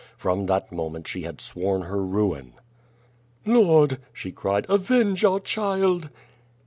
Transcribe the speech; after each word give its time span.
From 0.17 0.47
that 0.47 0.71
moment 0.71 1.07
she 1.07 1.21
had 1.21 1.39
sworn 1.39 1.81
ner 1.81 1.99
ruin. 2.01 2.53
"Lord," 3.45 3.99
she 4.11 4.31
cried, 4.31 4.65
"avenge 4.67 5.23
our 5.23 5.39
child!" 5.39 6.09